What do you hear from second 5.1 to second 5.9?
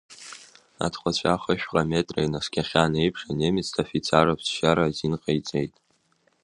ҟаиҵеит.